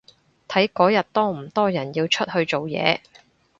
[0.47, 3.01] 睇嗰日多唔多人要出去做嘢